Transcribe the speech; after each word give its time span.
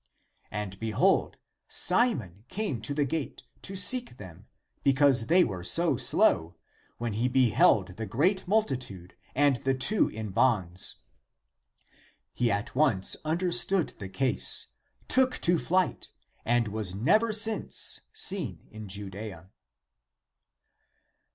And 0.49 0.79
behold, 0.79 1.37
Simon 1.67 2.43
came 2.49 2.81
to 2.81 2.95
the 2.95 3.05
gate 3.05 3.43
to 3.61 3.75
seek 3.75 4.17
them, 4.17 4.47
because 4.81 5.25
tliey 5.25 5.43
were 5.45 5.63
so 5.63 5.95
slow, 5.95 6.55
when 6.97 7.13
he 7.13 7.27
beheld 7.29 7.95
tlie 7.97 8.09
great 8.09 8.47
multitude 8.47 9.13
and 9.35 9.57
the 9.57 9.75
two 9.75 10.07
in 10.09 10.31
bonds. 10.31 11.01
He 12.33 12.49
at 12.49 12.73
once 12.73 13.15
understood 13.23 13.89
the 13.99 14.09
case, 14.09 14.69
took 15.07 15.37
to 15.41 15.59
flight, 15.59 16.09
and 16.45 16.67
was 16.69 16.95
never 16.95 17.29
ACTS 17.29 17.41
OF 17.45 17.53
PETER 17.53 17.65
87 17.67 17.69
since 17.69 18.01
seen 18.11 18.67
in 18.71 18.87
Judea. 18.87 19.51